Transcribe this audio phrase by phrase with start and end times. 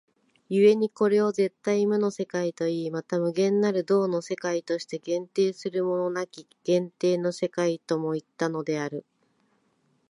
[0.49, 9.05] 故にこれを絶対無の世界といい、また無限なる動の世界として限定するものなき限定の世界ともいったのである。